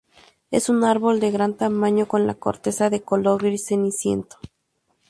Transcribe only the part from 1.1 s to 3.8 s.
de gran tamaño con la corteza de color gris